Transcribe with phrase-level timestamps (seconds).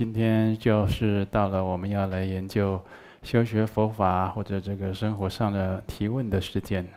[0.00, 2.80] 啊，今天就是到了我们要来研究
[3.22, 6.88] 修学佛法或者这个生活上的提问的时间。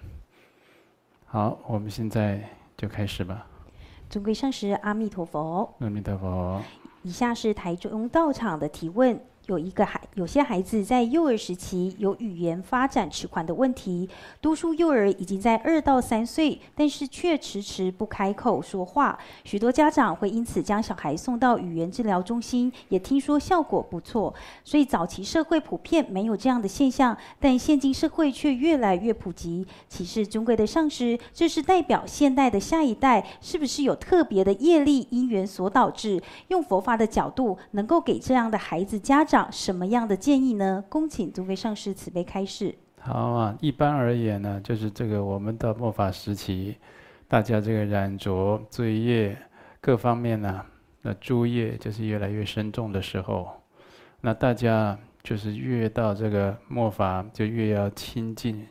[1.26, 2.42] 好，我们现在
[2.78, 3.46] 就开始吧。
[4.10, 5.76] 尊贵上师，阿弥陀佛。
[5.80, 6.62] 阿弥陀佛。
[7.02, 9.20] 以下是台中道场的提问。
[9.48, 14.08] 有一个孩，有些孩子在幼儿时期有语言发展迟缓的问题，
[14.40, 19.20] 多数幼儿已经在二到三岁，但是却迟迟不开口说话。
[19.44, 24.34] 许多家长会因此将小孩送到语言治疗中心，也听说效果不错。
[24.64, 29.68] 所以早期社会普遍没有这样的现象，但现今社会却越来越普及。
[29.90, 36.24] 启示尊贵的上师，这是代表现代的下一代是不是有特别的业力因缘所导致？
[36.48, 39.33] 用佛法的角度，能够给这样的孩子家长。
[39.50, 40.84] 什么样的建议呢？
[40.90, 42.76] 恭请诸位上师慈悲开示。
[43.00, 46.78] 好啊，一般而言呢，就是这个我们的末法时期，
[47.28, 49.36] 大家这个染着罪业
[49.82, 50.64] 各方面呢，
[51.02, 53.50] 那诸业就是越来越深重的时候，
[54.22, 58.68] 那大家就是越到这个末法，就越要亲近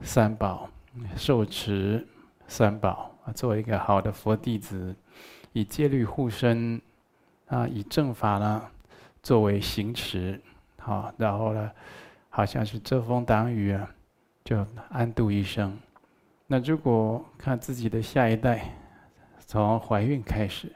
[0.00, 0.68] 三宝，
[1.14, 2.04] 受持
[2.48, 4.94] 三宝啊，做一个好的佛弟子，
[5.52, 6.80] 以戒律护身
[7.46, 8.62] 啊，以正法呢。
[9.26, 10.40] 作为行持，
[10.78, 11.68] 好，然后呢，
[12.28, 13.90] 好像是遮风挡雨啊，
[14.44, 15.76] 就安度一生。
[16.46, 18.70] 那如果看自己的下一代，
[19.40, 20.72] 从怀孕开始，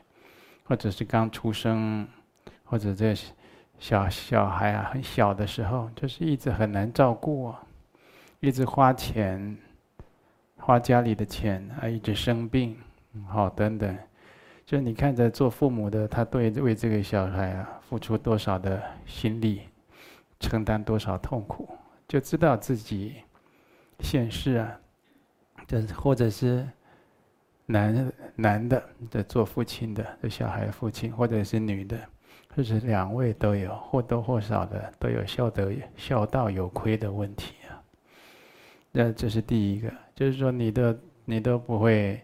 [0.64, 2.08] 或者是刚出生，
[2.64, 3.14] 或者这
[3.78, 7.62] 小小孩啊很小的时候，就是一直很难照顾啊，
[8.40, 9.56] 一直花钱，
[10.56, 12.76] 花家里的钱啊，一直生病，
[13.28, 13.96] 好等等。
[14.70, 19.62] 就你看着做父母的，他对为这个小孩啊付出多少的心力，
[20.38, 21.68] 承担多少痛苦，
[22.06, 23.16] 就知道自己
[23.98, 24.80] 现世啊，
[25.66, 26.64] 这或者是
[27.66, 31.98] 男男的的做父亲的，的小孩父亲，或者是女的，
[32.54, 37.82] 或者两位都有或多或少的都有孝德孝道有亏的问题啊。
[38.92, 42.22] 那这是第一个，就是说你的你都不会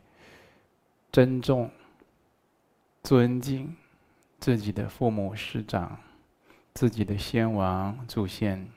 [1.11, 1.69] 尊重。
[3.07, 3.73] 尊敬
[4.41, 5.97] 自己的父母师长，
[6.75, 8.69] 自己的先王祖先，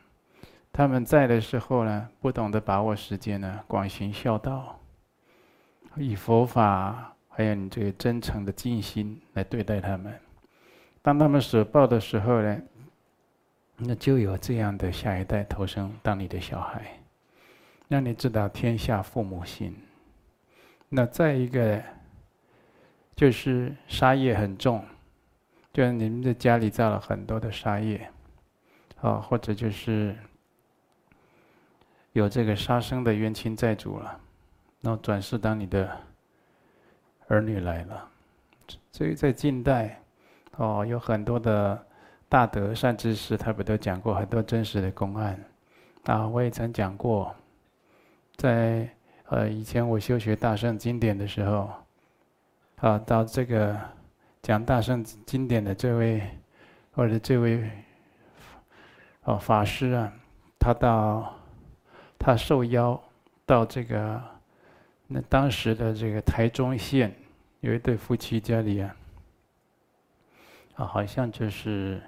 [0.71, 4.79] 他们在的时候呢，不懂得把握时间呢，广行孝道，
[5.95, 10.13] 以佛法还有你这个真诚的静心来对待他们。
[11.01, 12.61] 当他们舍报的时候呢，
[13.77, 16.85] 那就有这样的下一代投生当你的小孩，
[17.87, 19.75] 让你知道天下父母心。
[20.87, 21.81] 那再一个。
[23.19, 24.81] 就是杀业很重，
[25.73, 28.09] 就是你们在家里造了很多的杀业，
[29.01, 30.15] 啊，或者就是
[32.13, 34.17] 有这个杀生的冤亲债主了，
[34.79, 35.91] 那转世当你的
[37.27, 38.09] 儿女来了。
[38.93, 40.01] 所以在近代，
[40.55, 41.85] 哦，有很多的
[42.29, 45.37] 大德善知识，他们都讲过很多真实的公案。
[46.05, 47.35] 啊，我也曾讲过，
[48.37, 48.89] 在
[49.25, 51.69] 呃以前我修学大乘经典的时候。
[52.81, 53.77] 啊，到这个
[54.41, 56.21] 讲大圣经典的这位，
[56.93, 57.69] 或者这位
[59.23, 60.13] 哦法师啊，
[60.57, 61.35] 他到
[62.17, 62.97] 他受邀
[63.45, 64.21] 到这个
[65.07, 67.13] 那当时的这个台中县
[67.59, 68.95] 有一对夫妻家里啊，
[70.75, 72.01] 啊好像就是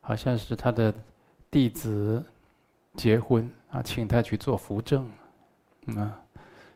[0.00, 0.94] 好像是他的
[1.50, 2.24] 弟子
[2.94, 5.06] 结婚啊，请他去做扶正，
[5.94, 6.18] 啊，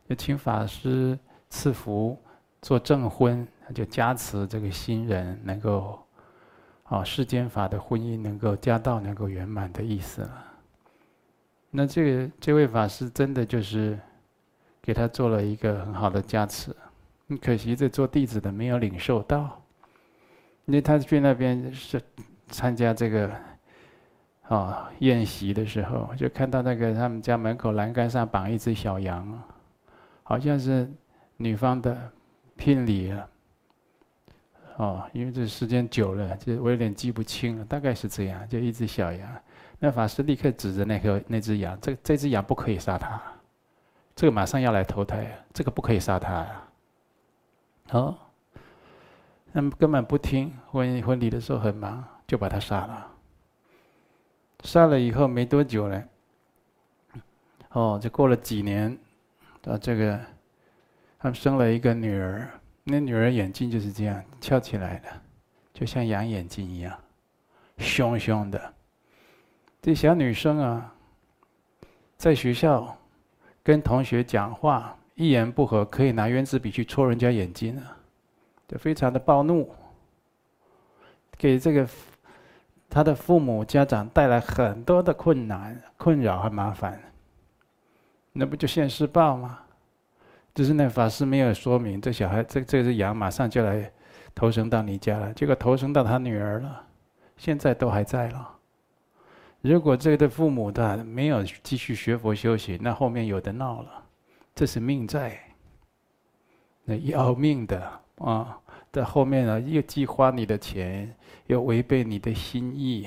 [0.06, 1.18] 就请法师
[1.48, 2.20] 赐福。
[2.60, 5.98] 做证婚，就加持这个新人能够，
[6.84, 10.44] 啊，世间法的婚姻能够家道能够圆满的意思了。
[11.70, 13.96] 那这个这位法师真的就是
[14.82, 16.74] 给他做了一个很好的加持，
[17.40, 19.62] 可惜这做弟子的没有领受到，
[20.64, 22.02] 因为他去那边是
[22.48, 23.30] 参加这个
[24.48, 29.40] 啊宴席的时候，就看到那个他们家门口栏杆上绑一只小羊，
[30.24, 30.90] 好像是
[31.36, 32.10] 女方的。
[32.58, 33.28] 聘礼啊，
[34.76, 39.42] 哦，因为这时间久了，就我有点记不清了，大概是这样，就一只小羊。
[39.78, 43.22] 那法师立刻指着那个那只羊，这这只羊不可以杀它，
[44.16, 46.68] 这个马上要来投胎，这个不可以杀它呀。
[47.90, 48.18] 哦，
[49.52, 53.06] 那么根本不听，婚婚礼的时候很忙，就把它杀了。
[54.64, 56.04] 杀了以后没多久呢，
[57.70, 58.98] 哦，就过了几年，
[59.64, 60.20] 啊，这个。
[61.18, 62.48] 他们生了一个女儿，
[62.84, 65.08] 那女儿眼睛就是这样翘起来的，
[65.74, 66.96] 就像羊眼睛一样，
[67.78, 68.74] 凶凶的。
[69.82, 70.94] 这小女生啊，
[72.16, 72.96] 在学校
[73.62, 77.96] 跟同学讲话，一言不合可以拿原子笔去戳人家眼睛啊，
[78.68, 79.74] 就非常的暴怒。
[81.36, 81.88] 给这个
[82.88, 87.00] 他的父母家长带来很多的困难、困扰和麻烦，
[88.32, 89.60] 那不就现世报吗？
[90.58, 93.88] 只是那法师没有说明，这小孩这这只羊马上就来
[94.34, 96.84] 投生到你家了，结果投生到他女儿了，
[97.36, 98.56] 现在都还在了。
[99.60, 104.02] 如果这个的父母他没有继续学佛修行，那后面有的闹了，
[104.52, 105.38] 这是命债，
[106.82, 107.80] 那要命的
[108.16, 108.58] 啊！
[108.90, 111.14] 在后面呢，又既花你的钱，
[111.46, 113.06] 又违背你的心意，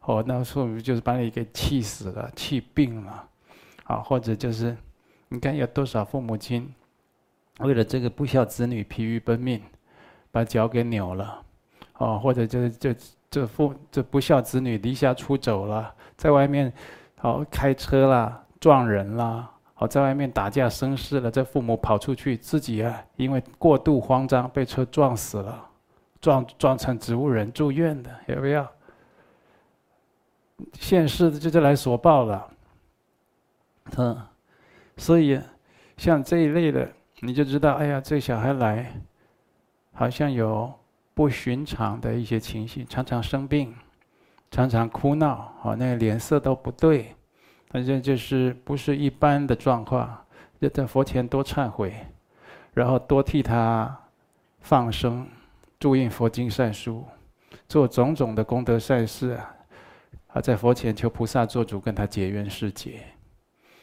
[0.00, 3.28] 哦，那说明就是把你给气死了、气病了，
[3.84, 4.76] 啊，或者就是，
[5.28, 6.68] 你看有多少父母亲。
[7.60, 9.60] 为了这个不孝子女疲于奔命，
[10.30, 11.42] 把脚给扭了，
[11.98, 12.96] 哦，或者就是这
[13.30, 16.72] 这父这不孝子女离家出走了，在外面，
[17.20, 25.68] 哦开车啦撞人啦，哦在外面打架生事了，这父母跑出去，自己啊因为过度慌张被车撞死了，
[26.20, 28.66] 撞撞成植物人住院的要不要？
[30.74, 32.48] 现世的就是来索报了，
[33.96, 34.16] 嗯，
[34.96, 35.40] 所以
[35.96, 36.88] 像这一类的。
[37.22, 38.90] 你就知道，哎呀，这小孩来，
[39.92, 40.72] 好像有
[41.12, 43.74] 不寻常的一些情绪，常常生病，
[44.50, 47.14] 常常哭闹，哦，那个脸色都不对，
[47.68, 50.24] 反正就是不是一般的状况。
[50.58, 51.94] 就在佛前多忏悔，
[52.72, 53.98] 然后多替他
[54.60, 55.26] 放生，
[55.78, 57.04] 注印佛经善书，
[57.68, 59.56] 做种种的功德善事啊，
[60.28, 63.02] 啊，在佛前求菩萨做主，跟他结缘世结。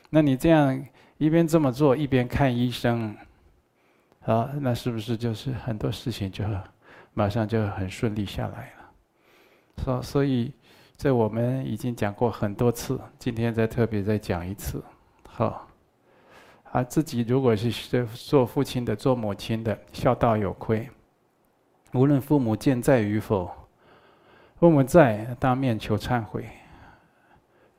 [0.10, 0.84] 那你这样
[1.18, 3.16] 一边这么做，一边看医生。
[4.28, 6.44] 啊，那是不是就是很多事情就
[7.14, 8.92] 马上就很顺利下来了？
[9.78, 10.54] 所所以，
[10.98, 14.84] 这我们已经讲过很多次，今天再特别再讲一次。
[15.30, 15.68] 好，
[16.72, 20.90] 啊，自己如果是做父亲的、做母亲的，孝道有亏，
[21.94, 23.50] 无论父母健在与否，
[24.60, 26.50] 父母在当面求忏悔，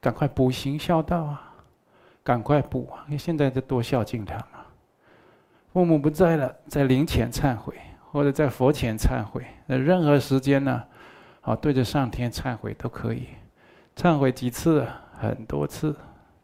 [0.01, 1.55] 赶快补行孝道啊，
[2.25, 3.05] 赶快补啊！
[3.06, 4.57] 你现在就多孝敬他嘛。
[5.79, 7.73] 父母不在了，在灵前忏悔，
[8.11, 10.83] 或者在佛前忏悔，那任何时间呢，
[11.41, 13.29] 啊，对着上天忏悔都可以。
[13.95, 14.85] 忏悔几次？
[15.13, 15.95] 很多次，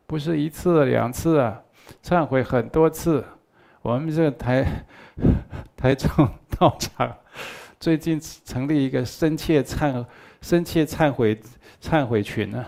[0.07, 1.61] 不是一次两次啊，
[2.01, 3.25] 忏悔很多次。
[3.83, 4.65] 我们这台
[5.77, 7.13] 台中道场
[7.81, 10.07] 最近成立一个深切忏
[10.43, 11.37] 深切忏悔
[11.83, 12.65] 忏悔群呢，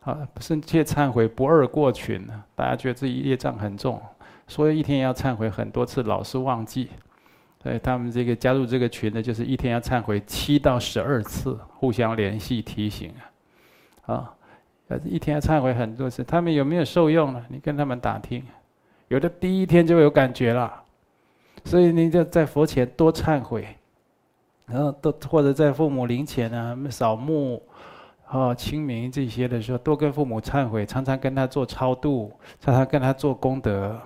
[0.00, 3.98] 啊，深切忏悔不二过群呢，大家觉得自己业障很重。
[4.48, 6.88] 所以一天要忏悔很多次，老是忘记。
[7.62, 13.12] 所以他们这个加入这个群的，就是一天要忏悔七到十二次，互相联系提醒
[14.06, 14.14] 啊。
[14.14, 14.34] 啊，
[15.04, 17.44] 一天要忏悔很多次，他们有没有受用呢？
[17.48, 18.42] 你跟他们打听，
[19.08, 20.82] 有的第一天就有感觉了。
[21.64, 23.76] 所以你就在佛前多忏悔，
[24.64, 27.60] 然后都或者在父母灵前啊，扫墓、
[28.26, 34.00] 啊清明这些的时候，多跟父母忏悔，常常跟他做超度，常常跟他做功德。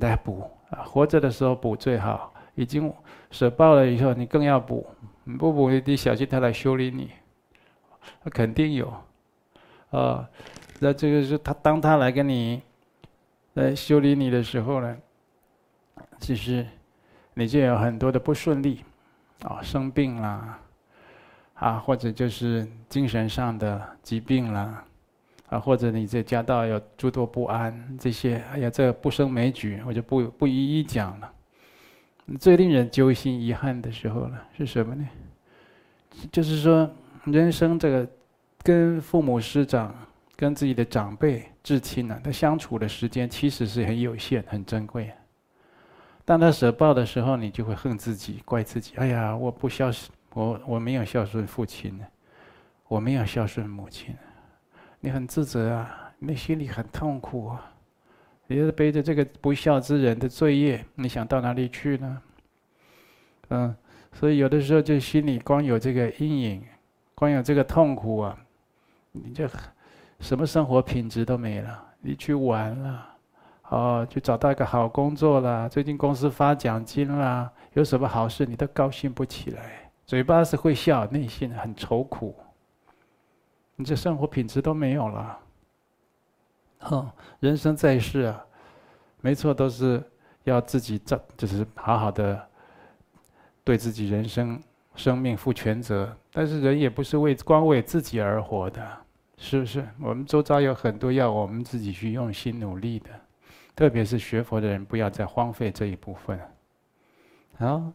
[0.00, 0.82] 来补啊！
[0.82, 2.92] 活着的时候补最好，已经
[3.30, 4.86] 舍报了以后，你更要补。
[5.24, 7.10] 你不补，你得小心他来修理你。
[8.22, 8.90] 他肯定有，
[9.90, 10.26] 啊，
[10.80, 12.62] 那这个是他当他来跟你
[13.54, 14.96] 来修理你的时候呢，
[16.18, 16.66] 其实
[17.34, 18.82] 你就有很多的不顺利，
[19.42, 20.58] 啊，生病啦，
[21.54, 24.84] 啊，或者就是精神上的疾病啦。
[25.48, 31.32] 啊，或者你这家道有诸多不安，这些，哎呀，这不胜枚举，我就不不一一讲了。
[32.38, 35.08] 最令人揪心遗憾的时候呢，是什么呢？
[36.30, 36.90] 就是说，
[37.24, 38.06] 人生这个
[38.62, 39.94] 跟父母师长、
[40.36, 45.10] 跟自己的长辈至亲呢，他相处的时间其实是很有限、很珍贵。
[46.26, 48.92] 当他舍报的时候，你就会恨自己、怪自己。
[48.96, 52.04] 哎呀，我不孝顺，我我没有孝顺父亲呢，
[52.86, 54.14] 我没有孝顺母亲。
[55.00, 57.72] 你很自责啊，你心里很痛苦啊，
[58.46, 62.22] 你是背着这个不孝之人的罪业，你想到哪里去呢？
[63.50, 63.74] 嗯，
[64.12, 66.64] 所以有的时候就心里光有这个阴影，
[67.14, 68.36] 光有这个痛苦啊，
[69.12, 69.48] 你就
[70.20, 71.84] 什么生活品质都没了。
[72.00, 73.06] 你去玩了，
[73.68, 82.34] 哦，去找到一个好工作了，最近公司发奖金了，有什么好事你都高兴不起来，嘴巴是会笑，内心很愁苦。
[83.80, 85.38] 你这生活品质都没有了，
[86.80, 87.08] 哼，
[87.38, 88.44] 人生在世啊，
[89.20, 90.02] 没错，都是
[90.42, 92.44] 要自己照，就是好好的
[93.62, 94.60] 对自己人生
[94.96, 96.12] 生命负全责。
[96.32, 98.84] 但是人也不是为光为自己而活的，
[99.36, 99.86] 是不是？
[100.00, 103.10] 我们周遭有很多要我们自己去用心努力的，
[103.76, 106.36] 特别是学佛的人，不要再荒废这一部分。
[107.56, 107.92] 好。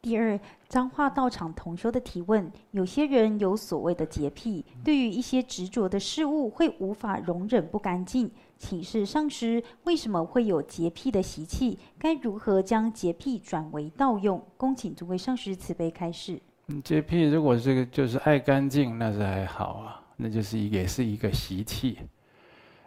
[0.00, 0.38] 第二，
[0.68, 8.30] 彰化道场同修的提问：有些人有所谓的洁癖，对于一些执着的事物会无法容忍不干净。
[8.56, 11.78] 请示上师，为什么会有洁癖的习气？
[11.98, 14.40] 该如何将洁癖转为道用？
[14.56, 16.40] 恭请诸位上师慈悲开示。
[16.84, 21.98] 洁癖如果是个就是爱干净，那是还好啊，那就是也是一个习气。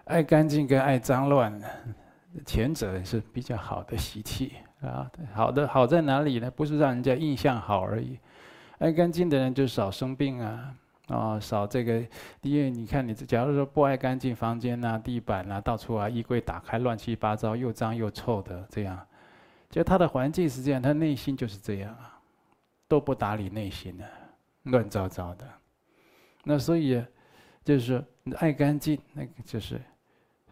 [0.06, 1.62] 爱干净跟爱脏乱，
[2.46, 4.54] 前者是比较好的习气。
[4.82, 6.50] 啊，好的好在哪里呢？
[6.50, 8.18] 不是让人家印象好而已。
[8.80, 10.74] 爱干净的人就少生病啊，
[11.08, 12.04] 啊，少这个。
[12.42, 19.00] 因为你看，你假如说不爱干净，房间啊、地板啊、到处啊、衣柜打开乱七八糟，又脏又臭的这样，
[19.70, 22.20] 就他的环境是这样，他内心就是这样啊，
[22.88, 24.06] 都不打理内心的，
[24.64, 25.48] 乱糟糟的。
[26.44, 27.06] 那所以，
[27.64, 28.04] 就是
[28.38, 29.80] 爱干净，那个就是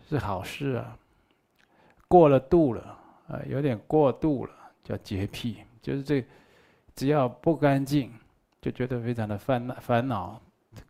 [0.07, 0.95] 是好事啊。
[2.07, 2.95] 过了度了。
[3.29, 6.25] 啊，有点过度了，叫洁癖，就是这，
[6.95, 8.12] 只要不干净，
[8.59, 10.41] 就觉得非常的烦恼、烦恼、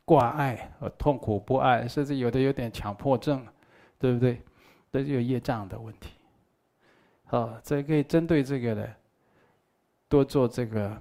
[0.06, 3.46] 挂碍和痛苦不安，甚至有的有点强迫症，
[4.00, 4.42] 对不对？
[4.92, 6.14] 这就有业障的问题。
[7.26, 8.96] 好，这可以针对这个的，
[10.08, 11.00] 多做这个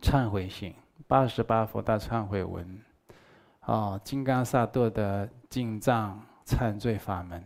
[0.00, 0.72] 忏悔行，
[1.06, 2.80] 八十八佛大忏悔文，
[3.60, 7.44] 啊，金刚萨埵的净障忏罪法门。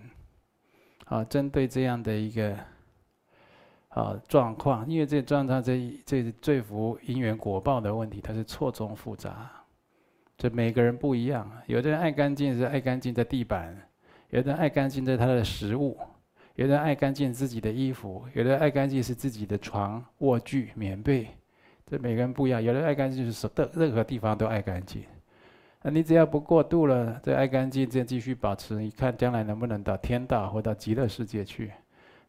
[1.08, 2.54] 啊，针对这样的一个
[3.88, 9.50] 啊状况，因为这状况这这罪福因缘果报的问题，它是错综复杂，
[10.36, 11.50] 这每个人不一样。
[11.66, 13.74] 有的人爱干净是爱干净的地板，
[14.28, 15.98] 有的人爱干净在他的食物，
[16.56, 21.26] 有的人爱干净自己的衣服，有的人爱干净是自己的床、卧具、棉被，
[21.86, 22.62] 这每个人不一样。
[22.62, 25.02] 有的人爱干净就是什么任何地方都爱干净。
[25.82, 31.70] 那你只要不过度了，这爱干净，这继续保持，你看将来能不能到天道或到极乐世界去？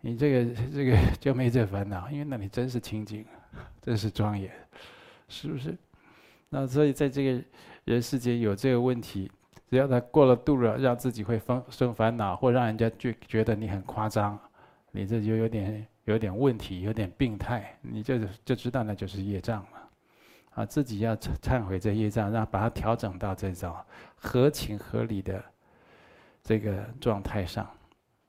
[0.01, 3.25] 你这个这个就没这烦恼，因为那里真是清净，
[3.81, 4.49] 真是庄严，
[5.27, 5.75] 是不是？
[6.49, 7.43] 那所以在这个
[7.85, 9.29] 人世间有这个问题，
[9.69, 14.39] 只要他过了度了，让自己会生生烦恼，或让人家觉觉得你很夸张，
[14.91, 19.78] 你这就有点有点问题，有点病态，你就就知道那就是业障了。
[20.59, 23.73] 啊，自己要忏悔这业障，让把它调整到这种
[24.17, 25.41] 合情合理的
[26.43, 27.65] 这个状态上，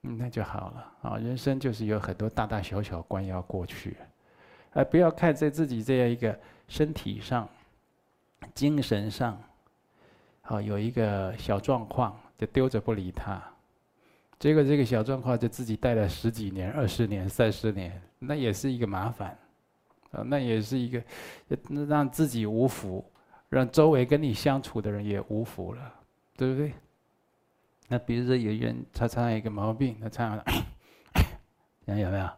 [0.00, 0.92] 那就好了。
[1.02, 3.96] 啊，人生就是有很多大大小小关要过去，
[4.70, 7.48] 而不要看在自己这样一个身体上、
[8.54, 9.36] 精神上，
[10.42, 13.42] 啊，有一个小状况就丢着不理他，
[14.38, 19.36] 结果这个小状况就自己带了十几年、二十年、三十年，那也是一个麻烦。
[20.12, 21.02] 啊，那也是一个，
[21.88, 23.04] 让自己无福，
[23.48, 25.94] 让周围跟你相处的人也无福了，
[26.36, 26.72] 对不对？
[27.88, 30.54] 那比如说有人他常常一个毛病，他常常，
[31.84, 32.28] 你看有没有？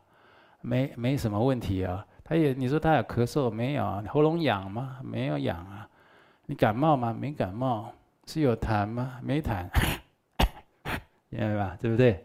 [0.60, 2.06] 没没什么问题啊。
[2.24, 4.02] 他也你说他有咳嗽没有啊？
[4.08, 4.98] 喉咙痒吗？
[5.02, 5.88] 没有痒啊。
[6.46, 7.12] 你感冒吗？
[7.12, 7.92] 没感冒。
[8.26, 9.18] 是有痰吗？
[9.22, 9.66] 没痰。
[11.28, 11.76] 明白吧？
[11.80, 12.24] 对不对？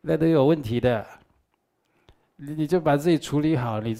[0.00, 1.06] 那都有问题的。
[2.42, 3.94] 你你就把自己处理好，你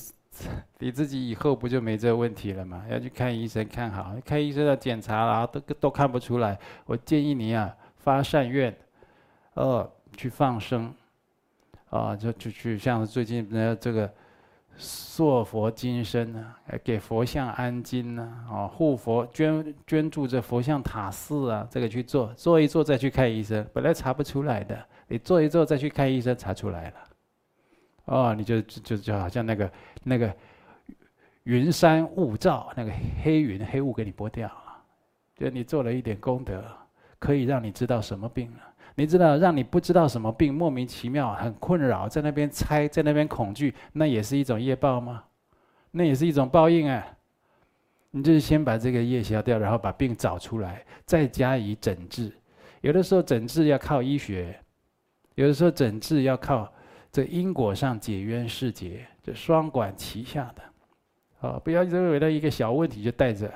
[0.79, 2.83] 你自己以后不就没这个问题了吗？
[2.89, 6.59] 要去看医生看好，看医生要检查了都都看不出来。
[6.87, 8.75] 我建议你啊，发善愿，
[9.55, 10.91] 哦，去放生，
[11.91, 14.11] 啊，就就去像最近的这个
[14.79, 26.95] 塑佛金身啊，给佛像安金啊，啊，护佛捐捐助这佛像塔寺啊，这个去做，做一做再去看医生，本来查不出来的，你做一做再去看医生，查出来了。
[28.11, 30.35] 哦，你就就就好像那个那个
[31.45, 32.91] 云山雾罩，那个
[33.23, 34.83] 黑云黑雾给你拨掉了，
[35.37, 36.61] 就你做了一点功德，
[37.21, 38.59] 可以让你知道什么病了。
[38.97, 45.23] 你知道让你不知道什么病，莫名其妙很困扰，在那边猜，在那边恐惧，那也是一种业报吗？
[45.93, 47.07] 那也是一种报应啊。
[48.11, 52.33] 你就是先把这个业消掉，然后把病找出来，再加以诊治。
[52.81, 54.59] 有的时候诊治要靠医学，
[55.37, 56.69] 有的时候诊治要靠。
[57.13, 63.53] 这因果上解冤释结，这双管齐下的，啊，不要认为了一个小问题就带着。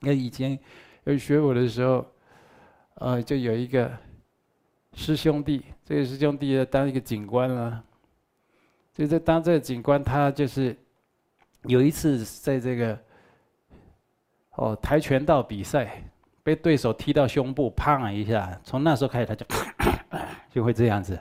[0.00, 0.58] 那以前
[1.04, 2.04] 有学武的时候，
[2.94, 3.90] 呃，就有一个
[4.94, 7.84] 师兄弟，这个师兄弟当一个警官了，
[8.92, 10.76] 就在当这个警官，他就是
[11.62, 12.98] 有一次在这个
[14.56, 16.02] 哦跆拳道比赛，
[16.42, 19.46] 被对手踢到胸部，砰一下，从那时候开始他就
[20.50, 21.16] 就会这样子。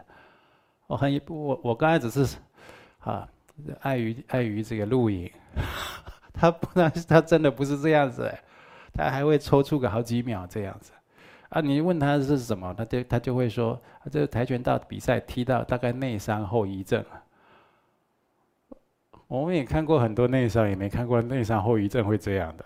[0.92, 2.38] 我很我我刚才只是，
[3.00, 3.26] 啊，
[3.80, 5.32] 碍于碍于这个录影，
[6.34, 8.30] 他不然他真的不是这样子，
[8.94, 10.92] 他还会抽搐个好几秒这样子，
[11.48, 13.82] 啊，你问他是什么，他就他就会说，
[14.12, 17.02] 这个跆拳道比赛踢到大概内伤后遗症，
[19.30, 22.66] 我们也看过很多内伤，也没看过内伤后遗症会这样的，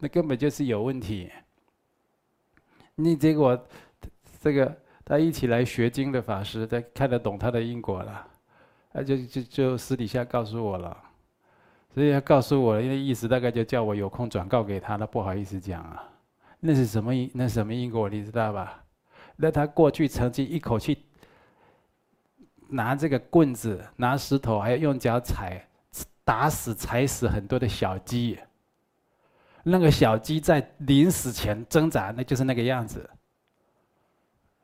[0.00, 1.30] 那根本就是有问题。
[2.96, 3.56] 你结果
[4.40, 8.26] 这个他一起来学经的法师，他看得懂他的因果了，
[8.92, 10.96] 他就就就私底下告诉我了，
[11.94, 16.08] 所以他告诉我，因为意思大概就叫我有空转告给他，他不好意思讲啊。
[16.60, 17.30] 那是什么因？
[17.34, 18.08] 那什么因果？
[18.08, 18.84] 你知道吧？
[19.34, 20.96] 那他过去曾经一口气
[22.68, 25.66] 拿这个棍子、拿石头，还要用脚踩，
[26.22, 28.38] 打死、踩死很多的小鸡。
[29.64, 33.10] 那个小鸡在临死前挣扎，那就是那个样子。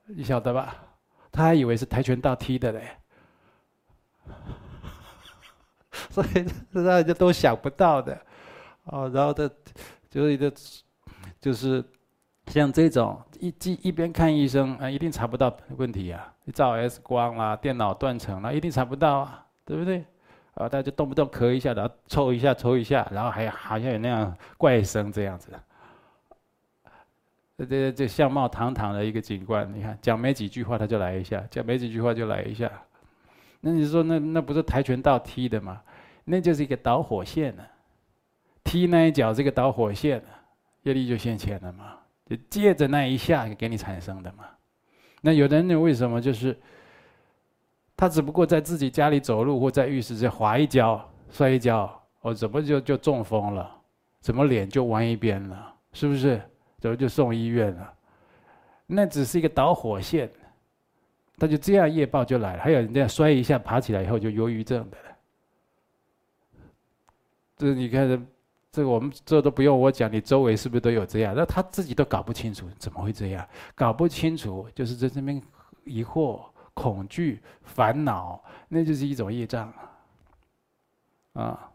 [0.08, 0.74] 你晓得吧？
[1.30, 2.96] 他还以为是跆拳道踢的嘞，
[6.10, 6.44] 所以
[6.84, 8.20] 大家都想不到的。
[8.84, 9.48] 哦，然后他
[10.10, 10.52] 就是一个。
[11.40, 11.84] 就是
[12.46, 16.34] 像这种一一边看医生啊，一定查不到问题啊！
[16.44, 20.04] 你照 X 光啦，电脑断层啦，一定查不到啊，对不对？
[20.54, 25.52] 啊，大家动不动咳一下，然后抽一下，抽一下，然后还好像有那样怪声这样子。
[27.58, 32.70] 这这这相貌堂堂的一个警官，你看讲没几句话他就来一下，讲没几句话就来一下。
[33.60, 35.82] 那你说那那不是跆拳道踢的吗？
[36.24, 37.62] 那就是一个导火线呢，
[38.64, 40.22] 踢那一脚这个导火线。
[40.84, 44.44] 业力就现前了嘛，就借着那一下给你产生的嘛。
[45.20, 46.56] 那有的人为什么就是，
[47.96, 53.70] 他只不过在自己家里走路或在浴室就滑一跤摔一跤，哦，怎么就就中风了？
[54.20, 55.74] 怎么脸就弯一边了？
[55.92, 56.40] 是不是？
[56.78, 57.94] 怎么就送医院了？
[58.86, 60.30] 那只是一个导火线，
[61.36, 62.62] 他就这样业报就来了。
[62.62, 64.96] 还有人这样摔一下爬起来以后就忧郁症的，
[67.56, 68.26] 这你看
[68.70, 71.34] 这个我们这都不用我讲，你周围是不是都有这样？
[71.36, 73.46] 那他自己都搞不清楚，怎么会这样？
[73.74, 75.42] 搞不清楚，就是在这边
[75.84, 76.40] 疑惑、
[76.72, 79.72] 恐惧、烦恼，那就是一种业障
[81.34, 81.70] 啊。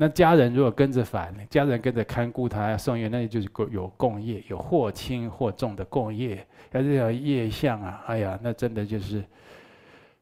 [0.00, 6.36] 那家人如果跟着反，家人跟着看顾他要送医，那就是有共业，有或轻或重的共业，
[6.70, 9.24] 要这条业相啊，哎呀，那真的就是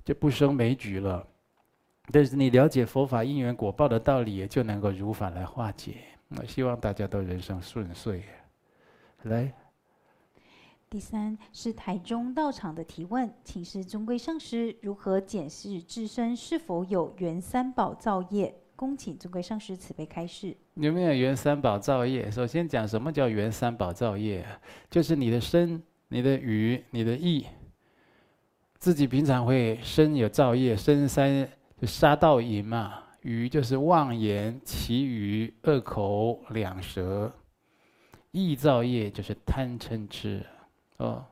[0.03, 1.23] 就不胜枚举了。
[2.11, 5.97] 但是你了解佛法因缘果报的道理，也就能够如法来化解。
[6.39, 8.23] 我希望大家都人生顺遂。
[9.25, 9.53] 来，
[10.89, 18.55] 第三是台中道场的提问，请示尊贵上师如何检视自身是否有缘三宝造业？
[18.77, 20.55] 恭请尊贵上师慈悲开示。
[20.75, 22.31] 有没有缘三宝造业？
[22.31, 24.47] 首先讲什么叫缘三宝造业？
[24.91, 27.47] 就是你的身、你的语、你的意，
[28.79, 31.49] 自己平常会身有造业，身三
[31.81, 33.03] 就杀盗淫嘛。
[33.23, 37.33] 语就是妄言、綺语、恶口、两舌；
[38.31, 40.47] 意造业就是贪嗔痴，
[40.99, 41.25] 哦，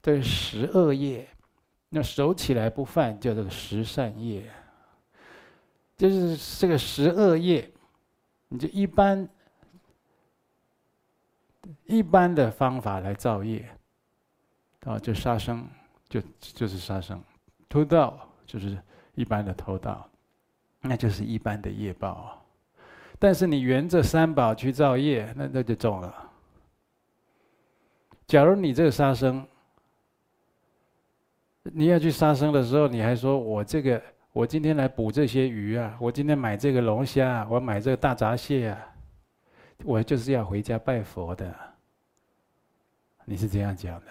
[0.00, 1.28] 这十恶业。
[1.90, 4.44] 那守起来不犯，叫做十善业。
[5.96, 7.70] 就是这个十二业，
[8.48, 9.28] 你就一般
[11.84, 13.68] 一般的方法来造业，
[14.80, 15.66] 啊，就杀生，
[16.08, 17.18] 就就是杀生；
[17.68, 18.78] 偷盗就是
[19.14, 20.08] 一般的偷盗。
[20.82, 22.40] 那就是一般的业报，
[23.18, 26.30] 但是你沿着三宝去造业，那那就重了。
[28.28, 29.44] 假如你这个杀生，
[31.64, 34.00] 你要去杀生的时候，你还说我这个
[34.36, 38.94] 我今天来捕这些鱼啊，我今天买这个龙虾，我买这个大闸蟹啊，
[39.82, 41.54] 我就是要回家拜佛的。
[43.24, 44.06] 你是这样讲的，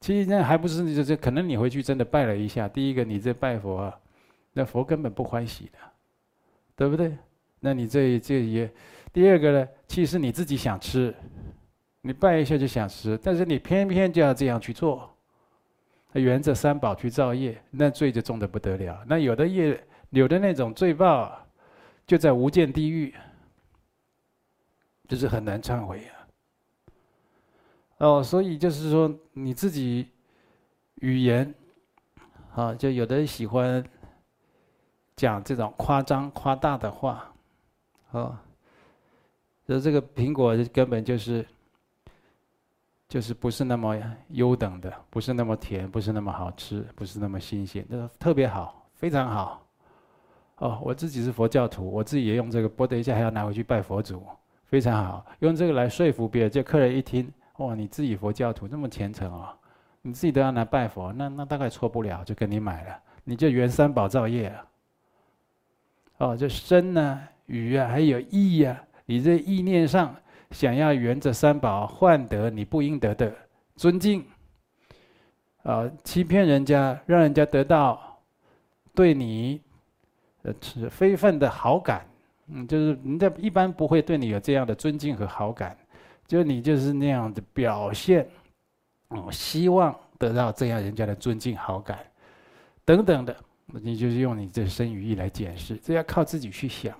[0.00, 2.66] 其实那还不是你这这，可能你回去真的拜了一下。
[2.66, 4.00] 第一个，你这拜佛啊，
[4.54, 5.78] 那佛根本不欢喜的。
[6.74, 7.14] 对不对？
[7.60, 8.72] 那你这这也，
[9.12, 9.68] 第二个呢？
[9.86, 11.14] 其实你自己想吃，
[12.00, 15.11] 你拜一下就想吃，但是你偏偏就要这样去做，
[16.20, 19.04] 沿着三宝去造业，那罪就重的不得了。
[19.06, 21.46] 那有的业，有的那种罪报，
[22.06, 23.14] 就在无间地狱，
[25.08, 26.12] 就是很难忏悔啊。
[27.98, 30.08] 哦，所以就是说你自己
[30.96, 31.54] 语言，
[32.54, 33.84] 啊，就有的人喜欢。
[35.14, 37.32] 讲这种夸张夸大的话，
[38.12, 38.42] 啊，
[39.68, 41.46] 就这个苹果根本就是，
[43.12, 43.94] 就是不是那么
[44.28, 49.62] 优等的，不是那么甜，不是那么好吃，不是那么新鲜，就是特别好，非常好。
[50.56, 54.24] 哦，我自己是佛教徒，我自己也用这个，剥等一下还要拿回去拜佛祖，
[54.64, 56.50] 非常好，用这个来说服别人。
[56.50, 59.46] 就客人一听，哇，你自己佛教徒这么虔诚哦，
[60.00, 64.66] 你自己都要拿拜佛，那那大概错不了，就跟你买了，你就缘三宝造业啊。
[66.16, 70.16] 哦，这身呢、啊、语啊，还有意呀、啊，你这意念上
[70.52, 73.34] 想要缘这三宝换得你不应得的
[73.74, 74.24] 尊敬，
[75.62, 78.22] 啊，欺骗人家，让人家得到
[78.94, 79.60] 对你
[80.42, 82.06] 呃，是非分的好感，
[82.48, 85.76] 嗯，就是人家一般不会对你有这样的尊敬和好感，
[86.26, 88.28] 就你就是那样的表现，
[89.08, 91.98] 哦，希望得到这样人家的尊敬好感，
[92.84, 93.36] 等等的，
[93.66, 96.94] 你就是用你这身语意来解释，这要靠自己去想，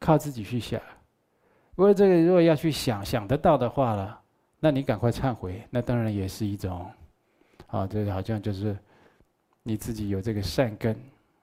[0.00, 0.80] 靠自己去想。
[1.78, 4.20] 不过这个如果要去想想得到的话了，
[4.58, 6.90] 那你赶快忏悔，那当然也是一种。
[7.68, 8.76] 啊，这好像就是
[9.62, 11.00] 你自己有这个善根，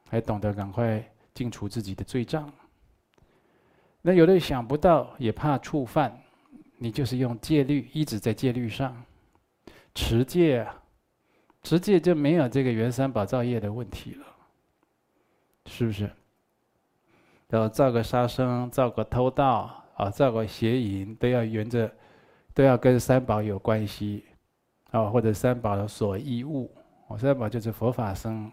[0.10, 1.02] 还懂得赶快
[1.34, 2.52] 净除自己的罪障。
[4.02, 6.14] 那有的想不到，也怕触犯，
[6.80, 8.94] 你就是用戒律，一直在戒律上
[9.94, 10.84] 持戒啊，
[11.64, 14.26] 持戒就没有这个原三宝造业的问题了，
[15.68, 16.12] 是不是？
[17.48, 21.92] 然后造个杀生，造个偷盗啊，造个邪淫，都要沿着，
[22.54, 24.24] 都要跟三宝有关系。
[24.92, 26.74] 啊，或者三宝的所依物，
[27.08, 28.50] 哦，三宝就是佛法僧，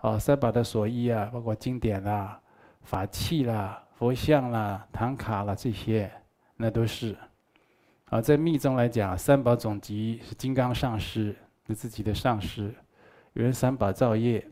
[0.00, 2.40] 哦，三宝的所依啊，包括经典啦、
[2.80, 6.10] 法器啦、佛像啦、唐卡啦这些，
[6.56, 7.14] 那都是。
[8.06, 11.36] 啊，在密宗来讲，三宝总集是金刚上师，
[11.66, 12.74] 是自己的上师，
[13.34, 14.46] 缘三宝造业。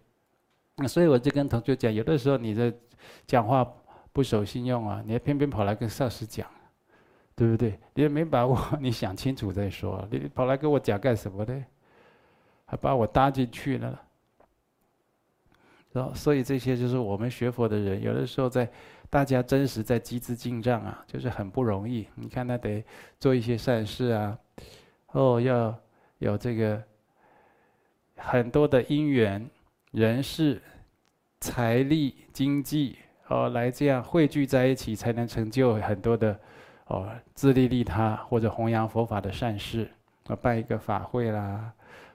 [0.77, 2.71] 那所以我就跟同学讲，有的时候你在
[3.27, 3.65] 讲话
[4.13, 6.47] 不守信用啊，你还偏偏跑来跟上师讲。
[7.37, 7.71] 对不对？
[7.95, 10.07] 你也没把握， 你想清楚再说。
[10.11, 11.65] 你跑来跟我讲干什么呢？
[12.67, 13.99] 还把我搭进去了。
[15.91, 18.71] 然后所以这些就是我们学佛的人，有的时候在
[19.09, 22.07] 大家真实在集资进账啊，就是很不容易。
[22.15, 22.85] 你看他得
[23.19, 24.39] 做一些善事啊，
[25.13, 25.75] 哦，要
[26.19, 26.83] 有这个
[28.17, 29.49] 很多的因缘、
[29.93, 30.61] 人事、
[31.41, 32.99] 财力、经济
[33.31, 36.39] 哦，来这样汇聚在一起，才能成就很多的。
[36.87, 39.89] 哦，自利利他或者弘扬佛法的善事，
[40.27, 41.73] 啊，办一个法会啦，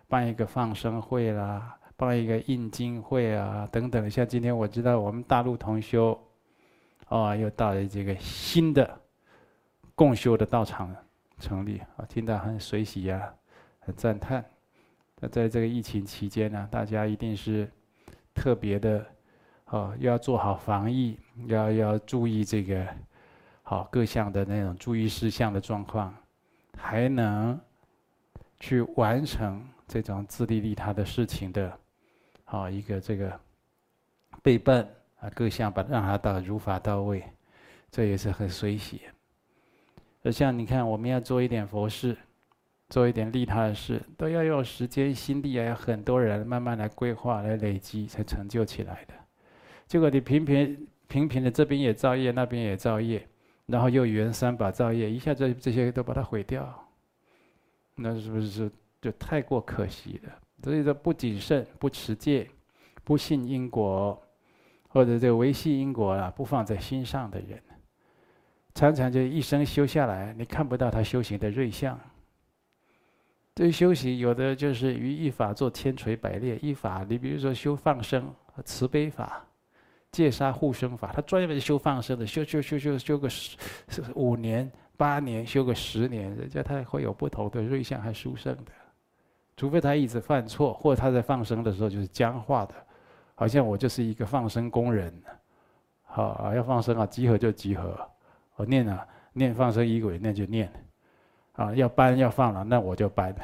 [0.10, 4.10] 办一个放生会啦，办一个印经会啊，等等。
[4.10, 6.22] 像今天我知道我们大陆同修，
[7.08, 9.00] 哦，又到了这个新的
[9.96, 10.94] 共修的道场
[11.40, 13.34] 成立，啊，听到很随喜啊，
[13.80, 14.44] 很赞叹。
[15.22, 17.72] 那在这个疫情期间呢，大家一定是
[18.34, 19.06] 特别的，
[19.66, 22.86] 哦，要做好防疫，要要注意这个。
[23.68, 26.14] 好，各项的那种注意事项的状况，
[26.78, 27.60] 还能
[28.60, 31.76] 去完成这种自利利他的事情的，
[32.44, 33.40] 好一个这个
[34.44, 34.88] 备办
[35.20, 37.24] 啊，各项把让他到如法到位，
[37.90, 39.02] 这也是很随喜。
[40.22, 42.16] 而像你看，我们要做一点佛事，
[42.90, 49.14] 做一点利他的事，都要用时间心力啊，要很多人慢慢来规划来累积，才成就起来的。
[49.88, 53.28] 结果你平平平平的这边也造业，那边也造业。
[53.68, 56.88] 然后又缘三宝造业，一下子这些都把它毁掉，
[57.96, 58.72] 那是不是
[59.02, 60.32] 就太过可惜了？
[60.64, 62.48] 所以说不谨慎、不持戒、
[63.04, 64.22] 不信因果，
[64.88, 67.60] 或者这个维系因果啊，不放在心上的人，
[68.76, 72.00] 常常就一生修下来，你看不到他修行的瑞相。
[73.56, 78.32] 对修行有的就是于一法做千锤百炼，一法你比如说修放生、
[78.64, 79.44] 慈悲法。
[80.16, 83.58] 戒杀护生法，他专门修放生的，修修修修修个十
[84.16, 88.72] 五年八年，修个十年，人家他会有不同的瑞相和殊胜的。
[89.58, 92.74] 除非他一直犯错，或者他在放生的时候就是僵化的，
[93.36, 95.14] 好像我就是一个放生工人，
[96.04, 98.00] 好啊，要放生啊，集合就集合，
[98.56, 100.72] 我念啊念放生仪轨，那就念，
[101.52, 103.36] 啊要搬要放了，那我就搬，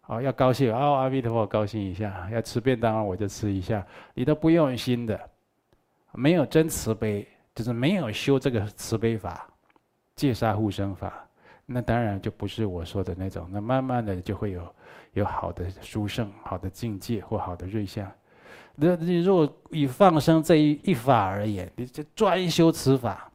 [0.00, 5.20] 啊要高兴哦，阿弥陀佛高兴一下，要吃便当我就吃一下，你都不用心的。
[6.12, 9.48] 没有真慈悲，就是没有修这个慈悲法、
[10.16, 11.26] 戒杀护生法，
[11.66, 13.48] 那当然就不是我说的那种。
[13.50, 14.74] 那慢慢的就会有
[15.12, 18.10] 有好的殊胜、好的境界或好的瑞相。
[18.74, 23.30] 那你如果以放生这一一法而言，你就专修此法，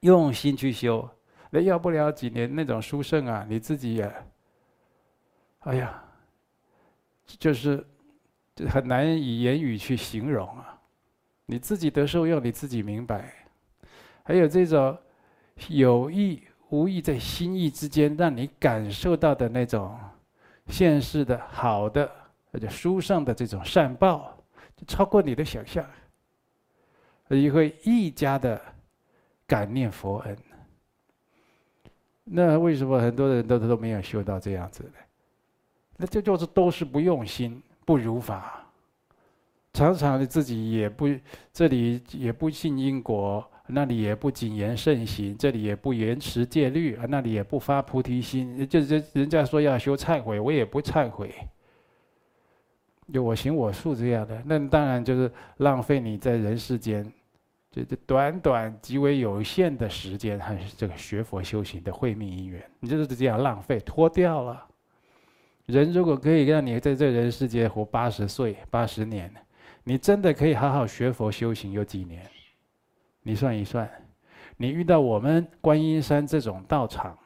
[0.00, 1.08] 用心去修，
[1.50, 4.12] 那要不了几年那种殊胜啊，你自己也，
[5.60, 6.02] 哎呀，
[7.24, 7.86] 就是
[8.68, 10.79] 很难以言语去形容啊。
[11.50, 13.34] 你自己得受用，你自己明白。
[14.22, 14.96] 还有这种
[15.68, 19.98] 有意无意在心意之间，让你感受到的那种
[20.68, 22.08] 现世的好的
[22.52, 24.32] 或者书上的这种善报，
[24.76, 25.84] 就超过你的想象。
[27.26, 28.60] 你会愈加的
[29.44, 30.36] 感念佛恩。
[32.22, 34.92] 那为什么很多人都都没有修到这样子呢？
[35.96, 38.59] 那这就是都是不用心，不如法。
[39.72, 41.08] 常常你自己也不，
[41.52, 51.34] 这里也不信因果，那里也不谨言慎行，这里也不严持戒律，啊，那里也不发菩提心，就是人家说要修忏悔，我也不忏悔。
[53.12, 57.04] 就我行我素这样的，那当然就是浪费你在人世间，
[57.70, 64.64] 这这短短极为有限的时间，还是这个学佛修行的慧命因缘，你就是这样浪费脱掉了。
[65.66, 69.32] 人如果可以让你在这人世间活八十岁、八十年，
[69.84, 72.24] 你真的可以好好学佛修行有几年？
[73.22, 73.90] 你算一算，
[74.56, 77.18] 你遇到我们观音山这种道场，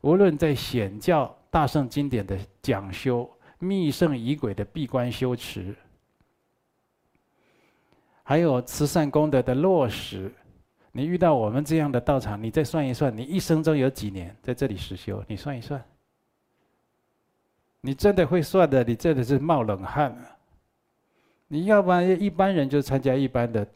[0.00, 3.30] 无论在显教大圣经典的讲修。
[3.64, 5.72] 密圣仪轨的闭关修持，
[8.24, 10.32] 还有慈善功德的落实，
[10.90, 15.24] 你遇到我们这样的道场，你再算一算，你一生中有几年在这里实修？
[15.28, 15.80] 你算一算，
[17.80, 20.36] 你真的会算的，你真的是冒冷汗啊！
[21.52, 23.66] 你要不然一般人就参加一般的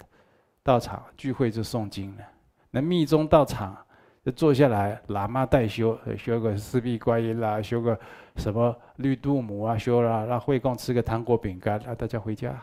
[0.63, 2.25] 道场聚会就诵经了，
[2.71, 3.77] 那密宗道场。
[4.25, 7.97] 就坐下来，喇嘛代修，修个四臂观音啦，修个
[8.35, 12.61] 什么绿度母啊，修了，让会供吃个糖果饼干，让大家回家。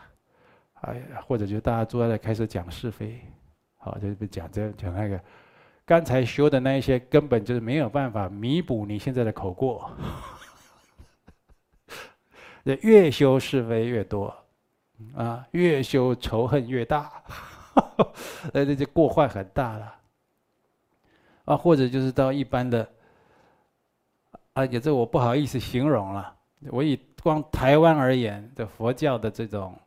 [0.82, 3.18] 哎，或者就大家坐在那开始讲是非，
[3.78, 5.18] 好，就讲这讲那个，
[5.86, 9.90] 刚才修的那一些根本就是没有办法弥补你现在的口过。
[12.82, 14.34] 越修是非越多，
[15.14, 17.22] 啊，越修仇恨越大，
[18.52, 19.94] 那这就过患很大了。
[21.44, 22.88] 啊，或者就是到一般的，
[24.54, 26.34] 啊，也这我不好意思形容了。
[26.70, 29.78] 我以光台湾而言的佛教的这种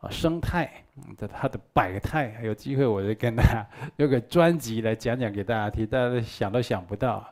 [0.00, 0.82] 啊生态
[1.18, 7.26] 的它的百态，有机会我就跟大家有个专辑来讲讲给大家听，大家想都想不到。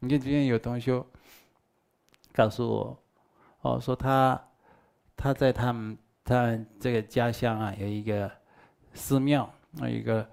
[0.00, 1.00] 你看今天有同学
[2.32, 2.98] 告诉我，
[3.60, 4.42] 哦，说他
[5.16, 8.30] 他在他们他这个家乡啊有一个
[8.94, 9.48] 寺庙，
[9.80, 10.26] 有一个。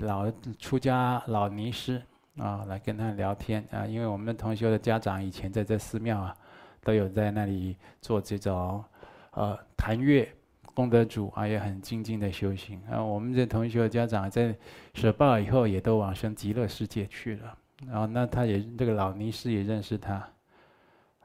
[0.00, 2.02] 老出家老尼师
[2.36, 6.36] 啊，来跟他聊天啊，因为我们的同学的家长以前在这寺庙啊，
[6.82, 8.84] 都有在那里做这种
[9.30, 10.28] 呃弹乐
[10.74, 13.02] 功德主啊，也很精进的修行啊。
[13.02, 14.54] 我们这同学的家长在
[14.92, 17.56] 舍报以后，也都往生极乐世界去了。
[17.86, 20.22] 然后那他也这个老尼师也认识他，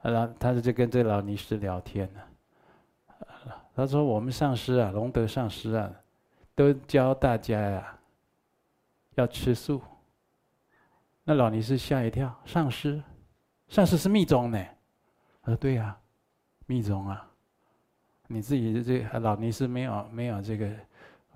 [0.00, 2.20] 然后他就跟这个老尼师聊天呢。
[3.74, 5.90] 他说：“我们上师啊，龙德上师啊，
[6.54, 7.90] 都教大家呀。”
[9.16, 9.80] 要吃素，
[11.22, 13.00] 那老尼师吓一跳，上师，
[13.68, 14.58] 上师是密宗呢？
[15.40, 15.96] 他说对呀、啊，
[16.66, 17.24] 密宗啊，
[18.26, 20.68] 你自己这老尼师没有没有这个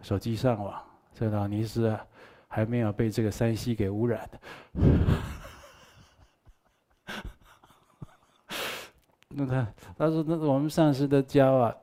[0.03, 0.83] 手机上网，
[1.15, 2.05] 这老尼师啊
[2.49, 4.29] 还没有被这个三西给污染。
[9.29, 11.77] 那他他说那我们上师的教啊，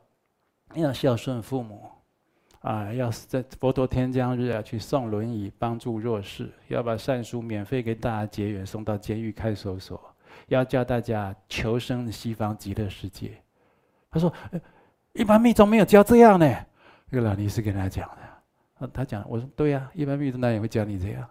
[0.76, 1.90] 要孝顺父母。
[2.62, 10.02] 啊，要在佛陀天降日啊，去送轮椅帮助弱势，要把善书免费给大家结缘，送到监狱看守所，
[10.48, 13.38] 要教大家求生西方极乐世界。
[14.10, 14.34] 他说，
[15.14, 16.56] 一般密宗没有教这样呢。
[17.12, 18.10] 这个老尼师跟他讲
[18.80, 21.30] 的，他讲，我说对呀、一般密宗哪里会教你这样？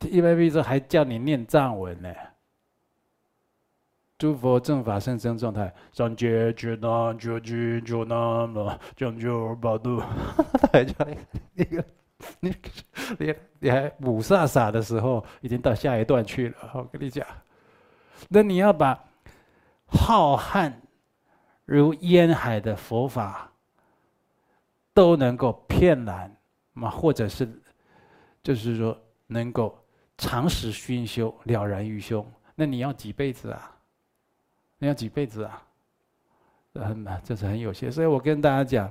[0.00, 2.12] 一般密宗还叫你念藏文呢。
[4.20, 9.98] 诸佛正法甚深状态，三界觉难觉尽觉难，将就八度。
[10.70, 11.06] 还叫
[11.54, 11.82] 你个，
[12.38, 12.54] 你
[13.18, 16.56] 你你还雾煞煞的时候，已经到下一段去了。
[16.74, 17.26] 我跟你讲，
[18.28, 19.02] 那你要把
[19.86, 20.70] 浩瀚
[21.64, 23.50] 如烟海的佛法
[24.92, 26.30] 都能够遍览
[26.74, 27.48] 嘛，或者是
[28.42, 28.94] 就是说
[29.28, 29.82] 能够
[30.18, 33.78] 长时熏修了然于胸，那你要几辈子啊？
[34.80, 35.62] 你要几辈子啊？
[36.74, 37.92] 很难，这是很有限。
[37.92, 38.90] 所以我跟大家讲，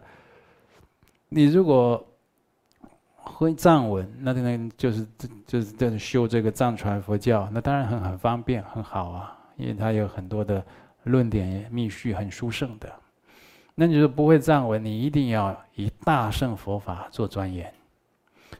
[1.29, 2.05] 你如果
[3.15, 5.07] 会藏文，那那就是
[5.47, 10.63] 就是在修这个藏传佛教，那当然很很方便，很好啊，因为它有很多的
[11.03, 12.93] 论点密续很殊胜的。
[13.73, 17.73] 那你说不会藏文，你一定要以大乘佛法做钻研，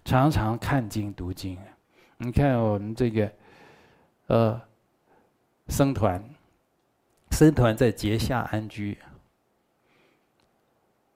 [0.04, 1.58] 常常看经读经。
[2.18, 3.32] 你看我们这个
[4.28, 4.62] 呃
[5.68, 6.24] 僧团。
[7.40, 8.98] 僧团在结夏安居。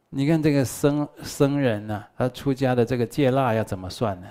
[0.10, 4.28] 你看这个僧僧人呢、他出家的这个戒腊要怎么算呢？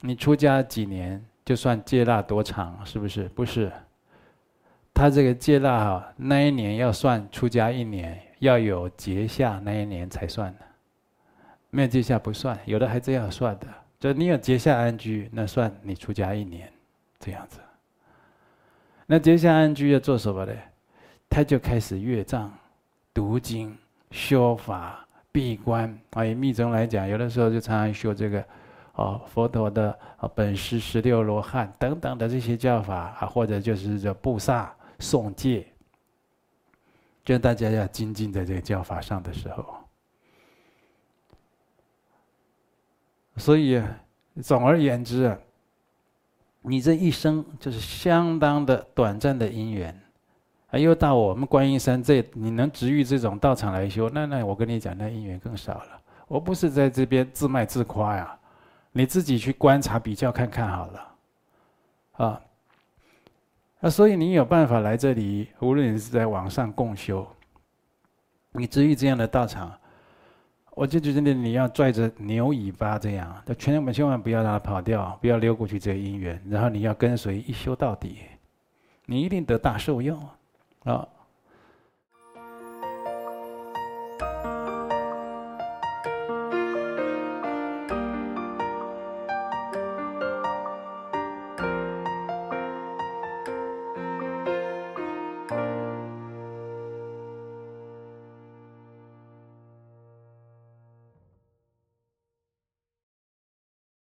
[0.00, 3.28] 你出家几年就算戒腊多长，是不是？
[3.28, 3.70] 不是。
[4.94, 10.60] 他这个戒腊哈，那一年要算出家一年，要有结下那一年才算的。
[11.68, 13.66] 没有结下不算，有的还这样算的。
[13.98, 16.72] 就你有结下安居，那算你出家一年，
[17.18, 17.60] 这样子。
[19.04, 20.52] 那结下安居要做什么呢？
[21.30, 22.52] 他就开始阅藏、
[23.14, 23.74] 读经、
[24.10, 25.98] 修法、闭关。
[26.10, 28.44] 啊，以密宗来讲，有的时候就常常修这个，
[28.94, 35.66] 哦，佛陀的啊本师十六罗汉等等的这些教法啊，或者就是这布萨、诵戒。
[37.24, 39.76] 就大家要精进在这个教法上的时候。
[43.36, 43.80] 所以，
[44.42, 45.38] 总而言之啊，
[46.62, 49.98] 你这一生就是相当的短暂的因缘，
[50.70, 56.00] 啊，又到我们观音山这，你能值遇这种道场来修，那那我跟你讲，那因缘更少了。
[56.28, 58.38] 我不是在这边自卖自夸呀，
[58.92, 61.08] 你自己去观察比较看看好了，
[62.12, 62.40] 啊，
[63.80, 67.26] 那所以你有办法来这里，无论你是在网上共修，
[68.52, 69.72] 你值遇这样的道场。
[70.72, 78.18] 我就觉得你要拽着牛尾巴这样，就千万千万不要让它跑掉，不要溜过去这个因缘，然后你要跟随一修到底，
[79.04, 80.18] 你一定得大受用
[80.84, 81.19] 啊！